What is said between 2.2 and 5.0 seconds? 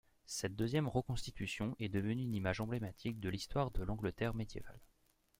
une image emblématique de l'histoire de l'Angleterre médiévale.